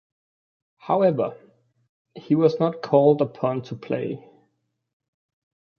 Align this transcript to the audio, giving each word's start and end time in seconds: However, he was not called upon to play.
However, 0.79 1.37
he 2.15 2.33
was 2.33 2.59
not 2.59 2.81
called 2.81 3.21
upon 3.21 3.61
to 3.65 3.75
play. 3.75 4.27